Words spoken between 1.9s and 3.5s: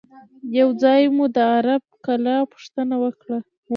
کلا پوښتنه وکړه.